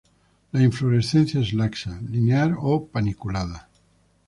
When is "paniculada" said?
2.91-3.69